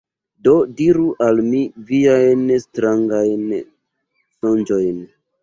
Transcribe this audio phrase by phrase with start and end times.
[0.45, 1.59] Do diru al mi
[1.91, 4.99] viajn strangajn sonĝojn.